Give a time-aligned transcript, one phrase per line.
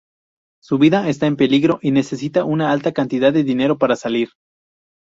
[0.63, 4.29] Su vida está en peligro, y necesita una alta cantidad de dinero para salir.